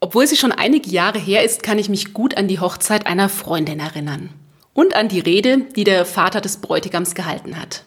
Obwohl 0.00 0.26
sie 0.26 0.36
schon 0.36 0.52
einige 0.52 0.88
Jahre 0.88 1.18
her 1.18 1.44
ist, 1.44 1.62
kann 1.62 1.78
ich 1.78 1.90
mich 1.90 2.14
gut 2.14 2.36
an 2.36 2.48
die 2.48 2.58
Hochzeit 2.58 3.06
einer 3.06 3.28
Freundin 3.28 3.80
erinnern. 3.80 4.30
Und 4.72 4.94
an 4.94 5.08
die 5.08 5.20
Rede, 5.20 5.58
die 5.76 5.84
der 5.84 6.06
Vater 6.06 6.40
des 6.40 6.56
Bräutigams 6.58 7.14
gehalten 7.14 7.60
hat. 7.60 7.84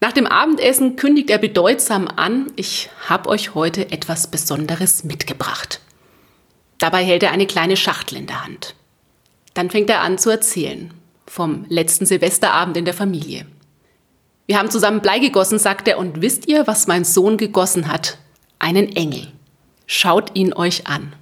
Nach 0.00 0.12
dem 0.12 0.26
Abendessen 0.26 0.96
kündigt 0.96 1.30
er 1.30 1.38
bedeutsam 1.38 2.08
an, 2.08 2.50
ich 2.56 2.88
habe 3.06 3.28
euch 3.28 3.54
heute 3.54 3.92
etwas 3.92 4.30
Besonderes 4.30 5.04
mitgebracht. 5.04 5.80
Dabei 6.78 7.04
hält 7.04 7.22
er 7.22 7.32
eine 7.32 7.46
kleine 7.46 7.76
Schachtel 7.76 8.16
in 8.16 8.26
der 8.26 8.42
Hand. 8.42 8.74
Dann 9.54 9.70
fängt 9.70 9.90
er 9.90 10.00
an 10.00 10.18
zu 10.18 10.30
erzählen 10.30 10.92
vom 11.26 11.64
letzten 11.68 12.06
Silvesterabend 12.06 12.76
in 12.76 12.86
der 12.86 12.94
Familie. 12.94 13.46
Wir 14.46 14.58
haben 14.58 14.70
zusammen 14.70 15.00
Blei 15.00 15.20
gegossen, 15.20 15.60
sagt 15.60 15.86
er, 15.86 15.98
und 15.98 16.22
wisst 16.22 16.48
ihr, 16.48 16.66
was 16.66 16.88
mein 16.88 17.04
Sohn 17.04 17.36
gegossen 17.36 17.86
hat? 17.86 18.18
Einen 18.58 18.96
Engel. 18.96 19.30
Schaut 19.86 20.34
ihn 20.34 20.52
euch 20.54 20.88
an. 20.88 21.12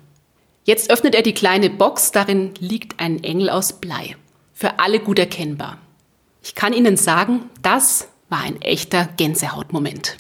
Jetzt 0.69 0.91
öffnet 0.91 1.15
er 1.15 1.23
die 1.23 1.33
kleine 1.33 1.71
Box, 1.71 2.13
darin 2.13 2.53
liegt 2.59 3.01
ein 3.01 3.25
Engel 3.25 3.49
aus 3.49 3.81
Blei. 3.81 4.17
Für 4.53 4.79
alle 4.81 5.01
gut 5.01 5.19
erkennbar. 5.19 5.79
Ich 6.43 6.55
kann 6.55 6.75
Ihnen 6.75 6.99
sagen, 6.99 7.49
das 7.63 8.09
war 8.29 8.43
ein 8.43 8.61
echter 8.61 9.09
Gänsehautmoment. 9.17 10.19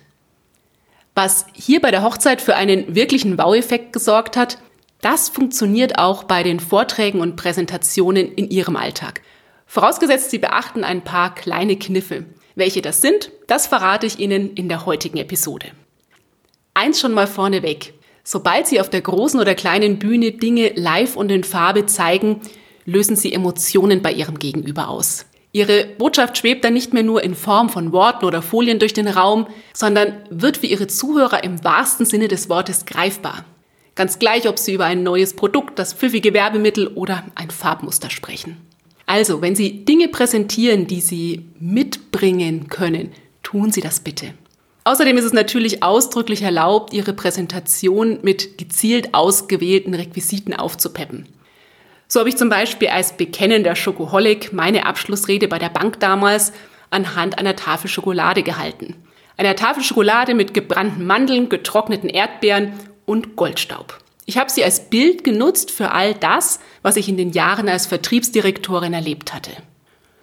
Was 1.14 1.44
hier 1.52 1.82
bei 1.82 1.90
der 1.90 2.02
Hochzeit 2.02 2.40
für 2.40 2.54
einen 2.54 2.94
wirklichen 2.94 3.36
Wow-Effekt 3.36 3.92
gesorgt 3.92 4.38
hat, 4.38 4.56
das 5.02 5.28
funktioniert 5.28 5.98
auch 5.98 6.24
bei 6.24 6.42
den 6.42 6.60
Vorträgen 6.60 7.20
und 7.20 7.36
Präsentationen 7.36 8.32
in 8.32 8.48
Ihrem 8.48 8.76
Alltag. 8.76 9.20
Vorausgesetzt, 9.66 10.30
Sie 10.30 10.38
beachten 10.38 10.82
ein 10.82 11.04
paar 11.04 11.34
kleine 11.34 11.76
Kniffe. 11.76 12.24
Welche 12.54 12.80
das 12.80 13.02
sind, 13.02 13.32
das 13.48 13.66
verrate 13.66 14.06
ich 14.06 14.18
Ihnen 14.18 14.54
in 14.54 14.70
der 14.70 14.86
heutigen 14.86 15.18
Episode. 15.18 15.72
Eins 16.72 17.00
schon 17.00 17.12
mal 17.12 17.26
vorneweg. 17.26 17.97
Sobald 18.30 18.66
Sie 18.66 18.78
auf 18.78 18.90
der 18.90 19.00
großen 19.00 19.40
oder 19.40 19.54
kleinen 19.54 19.98
Bühne 19.98 20.32
Dinge 20.32 20.72
live 20.74 21.16
und 21.16 21.32
in 21.32 21.44
Farbe 21.44 21.86
zeigen, 21.86 22.42
lösen 22.84 23.16
Sie 23.16 23.32
Emotionen 23.32 24.02
bei 24.02 24.12
Ihrem 24.12 24.38
Gegenüber 24.38 24.90
aus. 24.90 25.24
Ihre 25.52 25.86
Botschaft 25.86 26.36
schwebt 26.36 26.62
dann 26.62 26.74
nicht 26.74 26.92
mehr 26.92 27.02
nur 27.02 27.22
in 27.22 27.34
Form 27.34 27.70
von 27.70 27.90
Worten 27.90 28.26
oder 28.26 28.42
Folien 28.42 28.78
durch 28.78 28.92
den 28.92 29.08
Raum, 29.08 29.46
sondern 29.72 30.12
wird 30.28 30.58
für 30.58 30.66
Ihre 30.66 30.88
Zuhörer 30.88 31.42
im 31.42 31.64
wahrsten 31.64 32.04
Sinne 32.04 32.28
des 32.28 32.50
Wortes 32.50 32.84
greifbar. 32.84 33.46
Ganz 33.94 34.18
gleich, 34.18 34.46
ob 34.46 34.58
Sie 34.58 34.74
über 34.74 34.84
ein 34.84 35.02
neues 35.02 35.32
Produkt, 35.32 35.78
das 35.78 35.94
pfiffige 35.94 36.34
Werbemittel 36.34 36.88
oder 36.88 37.24
ein 37.34 37.50
Farbmuster 37.50 38.10
sprechen. 38.10 38.58
Also, 39.06 39.40
wenn 39.40 39.56
Sie 39.56 39.86
Dinge 39.86 40.08
präsentieren, 40.08 40.86
die 40.86 41.00
Sie 41.00 41.46
mitbringen 41.58 42.68
können, 42.68 43.12
tun 43.42 43.72
Sie 43.72 43.80
das 43.80 44.00
bitte. 44.00 44.34
Außerdem 44.88 45.18
ist 45.18 45.26
es 45.26 45.34
natürlich 45.34 45.82
ausdrücklich 45.82 46.40
erlaubt, 46.40 46.94
Ihre 46.94 47.12
Präsentation 47.12 48.20
mit 48.22 48.56
gezielt 48.56 49.12
ausgewählten 49.12 49.92
Requisiten 49.92 50.54
aufzupeppen. 50.54 51.28
So 52.06 52.20
habe 52.20 52.30
ich 52.30 52.38
zum 52.38 52.48
Beispiel 52.48 52.88
als 52.88 53.14
bekennender 53.14 53.76
Schokoholic 53.76 54.54
meine 54.54 54.86
Abschlussrede 54.86 55.46
bei 55.46 55.58
der 55.58 55.68
Bank 55.68 56.00
damals 56.00 56.54
anhand 56.88 57.38
einer 57.38 57.54
Tafel 57.54 57.90
Schokolade 57.90 58.42
gehalten. 58.42 58.96
Einer 59.36 59.56
Tafel 59.56 59.82
Schokolade 59.82 60.32
mit 60.32 60.54
gebrannten 60.54 61.04
Mandeln, 61.04 61.50
getrockneten 61.50 62.08
Erdbeeren 62.08 62.72
und 63.04 63.36
Goldstaub. 63.36 63.98
Ich 64.24 64.38
habe 64.38 64.50
sie 64.50 64.64
als 64.64 64.88
Bild 64.88 65.22
genutzt 65.22 65.70
für 65.70 65.90
all 65.90 66.14
das, 66.14 66.60
was 66.80 66.96
ich 66.96 67.10
in 67.10 67.18
den 67.18 67.32
Jahren 67.32 67.68
als 67.68 67.84
Vertriebsdirektorin 67.84 68.94
erlebt 68.94 69.34
hatte. 69.34 69.50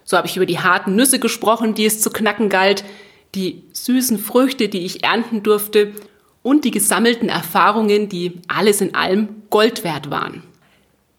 So 0.02 0.16
habe 0.16 0.26
ich 0.26 0.36
über 0.36 0.46
die 0.46 0.58
harten 0.58 0.96
Nüsse 0.96 1.20
gesprochen, 1.20 1.74
die 1.74 1.86
es 1.86 2.00
zu 2.00 2.10
knacken 2.10 2.48
galt, 2.48 2.82
die 3.36 3.62
süßen 3.72 4.18
Früchte, 4.18 4.68
die 4.68 4.84
ich 4.84 5.04
ernten 5.04 5.42
durfte 5.42 5.92
und 6.42 6.64
die 6.64 6.70
gesammelten 6.70 7.28
Erfahrungen, 7.28 8.08
die 8.08 8.40
alles 8.48 8.80
in 8.80 8.94
allem 8.94 9.28
Gold 9.50 9.84
wert 9.84 10.10
waren. 10.10 10.42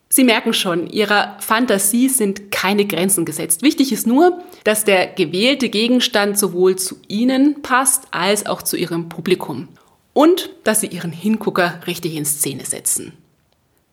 Sie 0.10 0.24
merken 0.24 0.54
schon, 0.54 0.88
Ihrer 0.88 1.38
Fantasie 1.40 2.08
sind 2.08 2.50
keine 2.50 2.86
Grenzen 2.86 3.26
gesetzt. 3.26 3.62
Wichtig 3.62 3.92
ist 3.92 4.08
nur, 4.08 4.42
dass 4.64 4.86
der 4.86 5.08
gewählte 5.08 5.70
Gegenstand 5.70 6.40
sowohl 6.40 6.78
zu 6.78 6.96
Ihnen 7.08 7.62
passt 7.62 8.08
als 8.12 8.46
auch 8.46 8.62
zu 8.62 8.78
Ihrem 8.78 9.10
Publikum. 9.10 9.68
Und 10.14 10.50
dass 10.64 10.82
Sie 10.82 10.88
Ihren 10.88 11.12
Hingucker 11.12 11.82
richtig 11.88 12.16
in 12.16 12.26
Szene 12.26 12.66
setzen. 12.66 13.14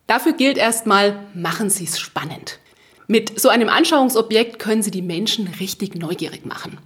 Dafür 0.07 0.33
gilt 0.33 0.57
erstmal, 0.57 1.19
machen 1.33 1.69
Sie 1.69 1.83
es 1.83 1.99
spannend. 1.99 2.59
Mit 3.07 3.39
so 3.39 3.49
einem 3.49 3.69
Anschauungsobjekt 3.69 4.57
können 4.57 4.83
Sie 4.83 4.91
die 4.91 5.01
Menschen 5.01 5.47
richtig 5.59 5.95
neugierig 5.95 6.45
machen. 6.45 6.79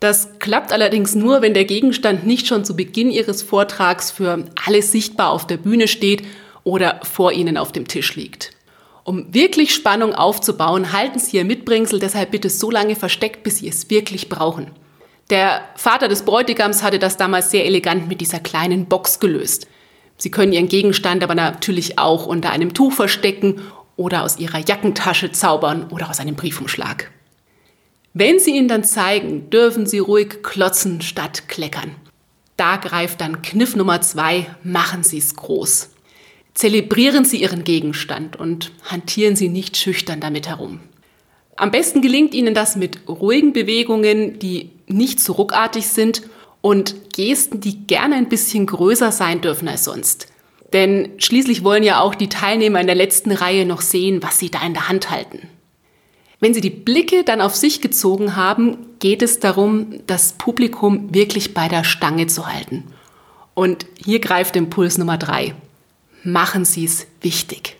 Das 0.00 0.38
klappt 0.38 0.72
allerdings 0.72 1.14
nur, 1.14 1.42
wenn 1.42 1.54
der 1.54 1.64
Gegenstand 1.64 2.24
nicht 2.24 2.46
schon 2.46 2.64
zu 2.64 2.76
Beginn 2.76 3.10
Ihres 3.10 3.42
Vortrags 3.42 4.10
für 4.10 4.44
alle 4.64 4.82
sichtbar 4.82 5.30
auf 5.30 5.46
der 5.46 5.56
Bühne 5.56 5.88
steht 5.88 6.22
oder 6.62 7.00
vor 7.02 7.32
Ihnen 7.32 7.56
auf 7.56 7.72
dem 7.72 7.88
Tisch 7.88 8.14
liegt. 8.14 8.52
Um 9.02 9.32
wirklich 9.34 9.74
Spannung 9.74 10.14
aufzubauen, 10.14 10.92
halten 10.92 11.18
Sie 11.18 11.38
Ihr 11.38 11.44
Mitbringsel 11.44 11.98
deshalb 11.98 12.30
bitte 12.30 12.50
so 12.50 12.70
lange 12.70 12.94
versteckt, 12.94 13.42
bis 13.42 13.58
Sie 13.58 13.68
es 13.68 13.90
wirklich 13.90 14.28
brauchen. 14.28 14.70
Der 15.30 15.62
Vater 15.74 16.08
des 16.08 16.22
Bräutigams 16.22 16.82
hatte 16.82 16.98
das 16.98 17.16
damals 17.16 17.50
sehr 17.50 17.66
elegant 17.66 18.08
mit 18.08 18.20
dieser 18.20 18.38
kleinen 18.38 18.86
Box 18.86 19.18
gelöst. 19.18 19.66
Sie 20.16 20.30
können 20.30 20.52
Ihren 20.52 20.68
Gegenstand 20.68 21.24
aber 21.24 21.34
natürlich 21.34 21.98
auch 21.98 22.26
unter 22.26 22.50
einem 22.50 22.72
Tuch 22.72 22.92
verstecken 22.92 23.62
oder 23.96 24.22
aus 24.22 24.38
Ihrer 24.38 24.58
Jackentasche 24.58 25.32
zaubern 25.32 25.88
oder 25.90 26.08
aus 26.08 26.20
einem 26.20 26.36
Briefumschlag. 26.36 27.10
Wenn 28.14 28.38
Sie 28.38 28.56
ihn 28.56 28.68
dann 28.68 28.84
zeigen, 28.84 29.50
dürfen 29.50 29.86
Sie 29.86 29.98
ruhig 29.98 30.42
klotzen 30.42 31.02
statt 31.02 31.48
kleckern. 31.48 31.94
Da 32.56 32.76
greift 32.76 33.20
dann 33.20 33.42
Kniff 33.42 33.76
Nummer 33.76 34.00
zwei, 34.00 34.46
machen 34.64 35.04
Sie 35.04 35.18
es 35.18 35.36
groß. 35.36 35.90
Zelebrieren 36.54 37.24
Sie 37.24 37.40
Ihren 37.40 37.62
Gegenstand 37.62 38.34
und 38.34 38.72
hantieren 38.84 39.36
Sie 39.36 39.48
nicht 39.48 39.76
schüchtern 39.76 40.20
damit 40.20 40.48
herum. 40.48 40.80
Am 41.56 41.70
besten 41.70 42.02
gelingt 42.02 42.34
Ihnen 42.34 42.54
das 42.54 42.74
mit 42.74 43.08
ruhigen 43.08 43.52
Bewegungen, 43.52 44.38
die 44.38 44.70
nicht 44.86 45.20
zu 45.20 45.32
ruckartig 45.32 45.86
sind 45.86 46.22
und 46.60 47.12
Gesten, 47.14 47.60
die 47.60 47.86
gerne 47.86 48.16
ein 48.16 48.28
bisschen 48.28 48.66
größer 48.66 49.12
sein 49.12 49.40
dürfen 49.40 49.68
als 49.68 49.84
sonst. 49.84 50.28
Denn 50.72 51.10
schließlich 51.18 51.64
wollen 51.64 51.82
ja 51.82 52.00
auch 52.00 52.14
die 52.14 52.28
Teilnehmer 52.28 52.80
in 52.80 52.86
der 52.86 52.96
letzten 52.96 53.32
Reihe 53.32 53.64
noch 53.64 53.80
sehen, 53.80 54.22
was 54.22 54.38
Sie 54.38 54.50
da 54.50 54.64
in 54.66 54.74
der 54.74 54.88
Hand 54.88 55.10
halten. 55.10 55.48
Wenn 56.40 56.54
Sie 56.54 56.60
die 56.60 56.70
Blicke 56.70 57.24
dann 57.24 57.40
auf 57.40 57.56
sich 57.56 57.80
gezogen 57.80 58.36
haben, 58.36 58.78
geht 59.00 59.22
es 59.22 59.40
darum, 59.40 60.00
das 60.06 60.34
Publikum 60.34 61.12
wirklich 61.12 61.52
bei 61.52 61.68
der 61.68 61.82
Stange 61.82 62.28
zu 62.28 62.46
halten. 62.46 62.84
Und 63.54 63.86
hier 64.04 64.20
greift 64.20 64.54
Impuls 64.54 64.98
Nummer 64.98 65.18
drei. 65.18 65.54
Machen 66.22 66.64
Sie 66.64 66.84
es 66.84 67.06
wichtig. 67.22 67.76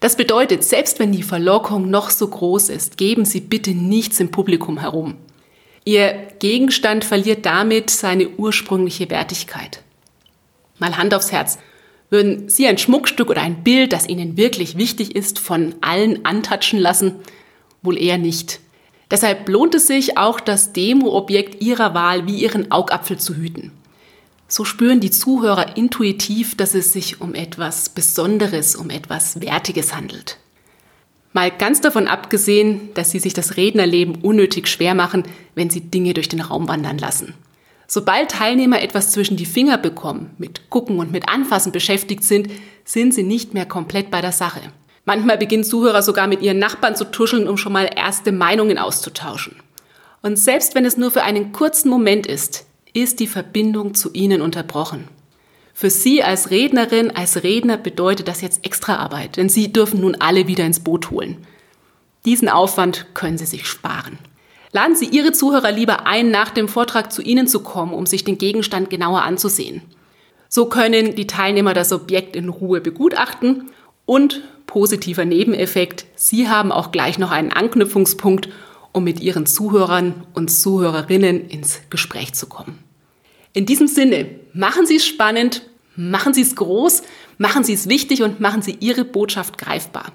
Das 0.00 0.16
bedeutet, 0.16 0.64
selbst 0.64 0.98
wenn 0.98 1.12
die 1.12 1.22
Verlockung 1.22 1.88
noch 1.88 2.10
so 2.10 2.28
groß 2.28 2.68
ist, 2.68 2.98
geben 2.98 3.24
Sie 3.24 3.40
bitte 3.40 3.70
nichts 3.70 4.20
im 4.20 4.30
Publikum 4.30 4.78
herum. 4.78 5.16
Ihr 5.84 6.28
Gegenstand 6.38 7.04
verliert 7.04 7.46
damit 7.46 7.88
seine 7.88 8.28
ursprüngliche 8.28 9.08
Wertigkeit. 9.08 9.82
Mal 10.78 10.96
Hand 10.98 11.14
aufs 11.14 11.32
Herz. 11.32 11.58
Würden 12.10 12.48
Sie 12.48 12.66
ein 12.66 12.78
Schmuckstück 12.78 13.30
oder 13.30 13.42
ein 13.42 13.62
Bild, 13.62 13.92
das 13.92 14.08
Ihnen 14.08 14.36
wirklich 14.36 14.76
wichtig 14.76 15.14
ist, 15.14 15.38
von 15.38 15.74
allen 15.80 16.24
antatschen 16.24 16.78
lassen, 16.78 17.16
Wohl 17.82 17.98
eher 17.98 18.18
nicht. 18.18 18.60
Deshalb 19.10 19.48
lohnt 19.48 19.74
es 19.74 19.86
sich 19.86 20.16
auch, 20.16 20.40
das 20.40 20.72
Demo-Objekt 20.72 21.62
Ihrer 21.62 21.94
Wahl 21.94 22.26
wie 22.26 22.36
Ihren 22.42 22.70
Augapfel 22.70 23.18
zu 23.18 23.34
hüten. 23.34 23.72
So 24.46 24.64
spüren 24.64 25.00
die 25.00 25.10
Zuhörer 25.10 25.76
intuitiv, 25.76 26.56
dass 26.56 26.74
es 26.74 26.92
sich 26.92 27.20
um 27.20 27.34
etwas 27.34 27.88
Besonderes, 27.88 28.76
um 28.76 28.90
etwas 28.90 29.40
Wertiges 29.40 29.94
handelt. 29.94 30.38
Mal 31.32 31.50
ganz 31.52 31.80
davon 31.80 32.08
abgesehen, 32.08 32.90
dass 32.94 33.12
Sie 33.12 33.20
sich 33.20 33.34
das 33.34 33.56
Rednerleben 33.56 34.16
unnötig 34.16 34.66
schwer 34.66 34.94
machen, 34.94 35.22
wenn 35.54 35.70
Sie 35.70 35.80
Dinge 35.80 36.14
durch 36.14 36.28
den 36.28 36.40
Raum 36.40 36.66
wandern 36.66 36.98
lassen. 36.98 37.34
Sobald 37.92 38.30
Teilnehmer 38.30 38.82
etwas 38.82 39.10
zwischen 39.10 39.36
die 39.36 39.46
Finger 39.46 39.76
bekommen, 39.76 40.30
mit 40.38 40.70
Gucken 40.70 40.98
und 41.00 41.10
mit 41.10 41.28
Anfassen 41.28 41.72
beschäftigt 41.72 42.22
sind, 42.22 42.48
sind 42.84 43.12
sie 43.12 43.24
nicht 43.24 43.52
mehr 43.52 43.66
komplett 43.66 44.12
bei 44.12 44.20
der 44.20 44.30
Sache. 44.30 44.60
Manchmal 45.04 45.38
beginnen 45.38 45.64
Zuhörer 45.64 46.02
sogar 46.02 46.26
mit 46.26 46.42
ihren 46.42 46.58
Nachbarn 46.58 46.96
zu 46.96 47.04
tuscheln, 47.04 47.48
um 47.48 47.56
schon 47.56 47.72
mal 47.72 47.90
erste 47.94 48.32
Meinungen 48.32 48.78
auszutauschen. 48.78 49.56
Und 50.22 50.38
selbst 50.38 50.74
wenn 50.74 50.84
es 50.84 50.96
nur 50.96 51.10
für 51.10 51.22
einen 51.22 51.52
kurzen 51.52 51.88
Moment 51.88 52.26
ist, 52.26 52.66
ist 52.92 53.20
die 53.20 53.26
Verbindung 53.26 53.94
zu 53.94 54.10
ihnen 54.12 54.42
unterbrochen. 54.42 55.08
Für 55.72 55.88
Sie 55.88 56.22
als 56.22 56.50
Rednerin, 56.50 57.10
als 57.10 57.42
Redner 57.42 57.78
bedeutet 57.78 58.28
das 58.28 58.42
jetzt 58.42 58.66
extra 58.66 58.96
Arbeit, 58.96 59.38
denn 59.38 59.48
Sie 59.48 59.72
dürfen 59.72 60.00
nun 60.00 60.16
alle 60.16 60.46
wieder 60.46 60.66
ins 60.66 60.80
Boot 60.80 61.10
holen. 61.10 61.38
Diesen 62.26 62.50
Aufwand 62.50 63.06
können 63.14 63.38
Sie 63.38 63.46
sich 63.46 63.66
sparen. 63.66 64.18
Laden 64.72 64.94
Sie 64.94 65.06
Ihre 65.06 65.32
Zuhörer 65.32 65.72
lieber 65.72 66.06
ein, 66.06 66.30
nach 66.30 66.50
dem 66.50 66.68
Vortrag 66.68 67.12
zu 67.12 67.22
Ihnen 67.22 67.46
zu 67.46 67.60
kommen, 67.60 67.94
um 67.94 68.04
sich 68.04 68.24
den 68.24 68.36
Gegenstand 68.36 68.90
genauer 68.90 69.22
anzusehen. 69.22 69.80
So 70.48 70.66
können 70.66 71.14
die 71.14 71.26
Teilnehmer 71.26 71.72
das 71.72 71.92
Objekt 71.92 72.36
in 72.36 72.48
Ruhe 72.48 72.80
begutachten 72.80 73.70
und 74.10 74.42
positiver 74.66 75.24
Nebeneffekt, 75.24 76.04
Sie 76.16 76.48
haben 76.48 76.72
auch 76.72 76.90
gleich 76.90 77.20
noch 77.20 77.30
einen 77.30 77.52
Anknüpfungspunkt, 77.52 78.48
um 78.90 79.04
mit 79.04 79.20
Ihren 79.20 79.46
Zuhörern 79.46 80.26
und 80.34 80.50
Zuhörerinnen 80.50 81.48
ins 81.48 81.78
Gespräch 81.90 82.34
zu 82.34 82.48
kommen. 82.48 82.80
In 83.52 83.66
diesem 83.66 83.86
Sinne, 83.86 84.26
machen 84.52 84.84
Sie 84.84 84.96
es 84.96 85.06
spannend, 85.06 85.62
machen 85.94 86.34
Sie 86.34 86.42
es 86.42 86.56
groß, 86.56 87.02
machen 87.38 87.62
Sie 87.62 87.72
es 87.72 87.88
wichtig 87.88 88.24
und 88.24 88.40
machen 88.40 88.62
Sie 88.62 88.76
Ihre 88.80 89.04
Botschaft 89.04 89.58
greifbar. 89.58 90.06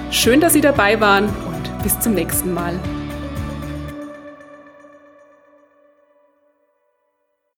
Schön, 0.09 0.41
dass 0.41 0.53
Sie 0.53 0.61
dabei 0.61 0.99
waren 0.99 1.25
und 1.25 1.83
bis 1.83 1.99
zum 1.99 2.15
nächsten 2.15 2.51
Mal. 2.51 2.79